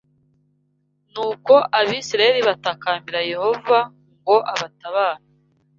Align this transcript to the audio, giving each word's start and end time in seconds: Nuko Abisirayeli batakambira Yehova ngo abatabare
Nuko 1.13 1.53
Abisirayeli 1.79 2.41
batakambira 2.49 3.19
Yehova 3.31 3.79
ngo 4.17 4.35
abatabare 4.53 5.23